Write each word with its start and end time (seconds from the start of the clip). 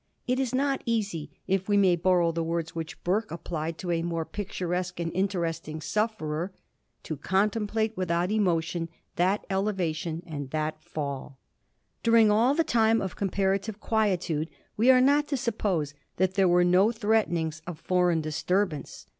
It 0.25 0.39
is 0.39 0.51
not 0.55 0.81
easy, 0.87 1.29
if 1.45 1.69
we 1.69 1.77
may 1.77 1.95
borrow 1.95 2.31
the 2.31 2.41
words 2.43 2.73
which 2.73 3.03
Burke 3.03 3.29
applied 3.29 3.77
to 3.77 3.91
a 3.91 4.01
more 4.01 4.25
picturesque 4.25 4.99
and 4.99 5.13
interestiug 5.13 5.75
sufierer,' 5.83 6.49
to 7.03 7.17
contemplate 7.17 7.95
without 7.95 8.31
emotion 8.31 8.89
that 9.17 9.45
elevation 9.47 10.23
and 10.25 10.49
that 10.49 10.81
fall.' 10.81 11.37
During 12.01 12.31
all 12.31 12.55
this 12.55 12.65
time 12.65 12.99
of 12.99 13.15
comparative 13.15 13.79
quietude, 13.79 14.49
we 14.75 14.89
are 14.89 15.01
not 15.01 15.27
to 15.27 15.37
suppose 15.37 15.93
that 16.17 16.33
there 16.33 16.47
were 16.47 16.63
no 16.65 16.91
threatenings 16.91 17.61
of 17.67 17.77
foreign 17.77 18.21
disturbance. 18.21 19.05